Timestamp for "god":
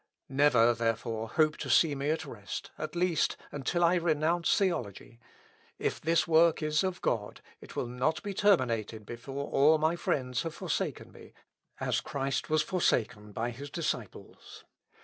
7.03-7.39